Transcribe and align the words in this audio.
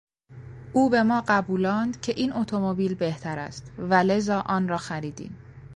او 0.73 0.89
به 0.89 1.03
ما 1.03 1.23
قبولاند 1.27 2.01
که 2.01 2.13
این 2.17 2.33
اتومبیل 2.33 2.95
بهتر 2.95 3.39
است 3.39 3.71
و 3.77 3.93
لذا 3.93 4.39
آنرا 4.41 4.77
خریدیم. 4.77 5.37